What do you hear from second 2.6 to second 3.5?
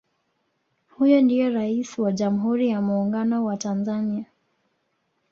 ya Muungano